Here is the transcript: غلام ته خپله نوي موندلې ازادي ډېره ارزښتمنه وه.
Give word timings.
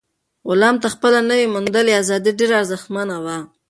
غلام 0.49 0.75
ته 0.81 0.87
خپله 0.95 1.19
نوي 1.29 1.47
موندلې 1.53 1.93
ازادي 2.01 2.31
ډېره 2.39 2.55
ارزښتمنه 2.61 3.15
وه. 3.23 3.37